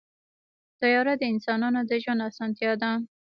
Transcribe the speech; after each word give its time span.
طیاره 0.81 1.13
د 1.17 1.23
انسانانو 1.33 1.81
د 1.89 1.91
ژوند 2.03 2.21
اسانتیا 2.29 2.71
ده. 2.81 2.91